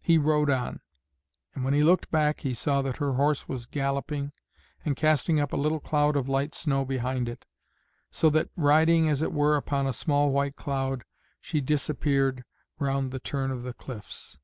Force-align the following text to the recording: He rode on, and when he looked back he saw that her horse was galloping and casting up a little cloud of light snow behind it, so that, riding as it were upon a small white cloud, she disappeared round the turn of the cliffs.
He 0.00 0.16
rode 0.16 0.48
on, 0.48 0.78
and 1.52 1.64
when 1.64 1.74
he 1.74 1.82
looked 1.82 2.08
back 2.12 2.42
he 2.42 2.54
saw 2.54 2.82
that 2.82 2.98
her 2.98 3.14
horse 3.14 3.48
was 3.48 3.66
galloping 3.66 4.30
and 4.84 4.94
casting 4.94 5.40
up 5.40 5.52
a 5.52 5.56
little 5.56 5.80
cloud 5.80 6.14
of 6.14 6.28
light 6.28 6.54
snow 6.54 6.84
behind 6.84 7.28
it, 7.28 7.46
so 8.08 8.30
that, 8.30 8.48
riding 8.54 9.08
as 9.08 9.22
it 9.22 9.32
were 9.32 9.56
upon 9.56 9.88
a 9.88 9.92
small 9.92 10.30
white 10.30 10.54
cloud, 10.54 11.02
she 11.40 11.60
disappeared 11.60 12.44
round 12.78 13.10
the 13.10 13.18
turn 13.18 13.50
of 13.50 13.64
the 13.64 13.74
cliffs. 13.74 14.38